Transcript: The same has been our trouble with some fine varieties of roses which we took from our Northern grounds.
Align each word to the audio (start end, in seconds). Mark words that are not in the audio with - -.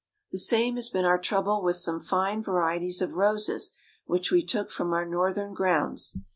The 0.31 0.39
same 0.39 0.77
has 0.77 0.89
been 0.89 1.05
our 1.05 1.19
trouble 1.19 1.61
with 1.61 1.75
some 1.75 1.99
fine 1.99 2.41
varieties 2.41 3.03
of 3.03 3.13
roses 3.13 3.71
which 4.07 4.31
we 4.31 4.43
took 4.43 4.71
from 4.71 4.93
our 4.93 5.05
Northern 5.05 5.53
grounds. 5.53 6.17